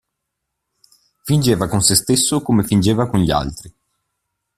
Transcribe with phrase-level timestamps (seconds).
[1.27, 3.71] Fingeva con sé stesso, come fingeva con gli altri.